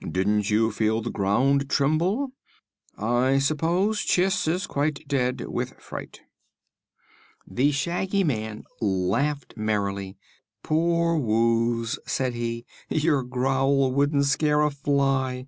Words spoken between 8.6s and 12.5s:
laughed merrily. "Poor Wooz!" said